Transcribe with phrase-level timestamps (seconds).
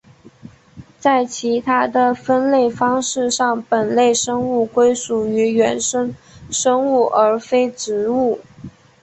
[0.97, 6.15] 在其他的分类方式上本类生物归属于原生
[6.49, 8.39] 生物而非植物。